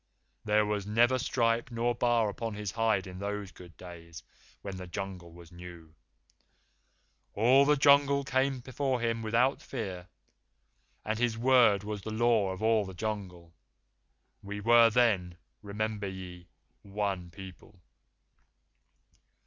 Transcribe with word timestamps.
There 0.43 0.65
was 0.65 0.87
never 0.87 1.19
stripe 1.19 1.69
nor 1.69 1.93
bar 1.93 2.27
upon 2.27 2.55
his 2.55 2.71
hide 2.71 3.05
in 3.05 3.19
those 3.19 3.51
good 3.51 3.77
days 3.77 4.23
when 4.63 4.71
this 4.71 4.79
the 4.79 4.87
Jungle 4.87 5.31
was 5.31 5.51
new. 5.51 5.93
All 7.35 7.65
the 7.65 7.75
Jungle 7.75 8.23
People 8.23 8.39
came 8.39 8.59
before 8.61 8.99
him 8.99 9.21
without 9.21 9.61
fear, 9.61 10.07
and 11.05 11.19
his 11.19 11.37
word 11.37 11.83
was 11.83 12.01
the 12.01 12.09
Law 12.09 12.49
of 12.49 12.63
all 12.63 12.83
the 12.83 12.95
Jungle. 12.95 13.53
We 14.41 14.59
were 14.59 14.89
then, 14.89 15.37
remember 15.61 16.07
ye, 16.07 16.47
one 16.81 17.29
people. 17.29 17.79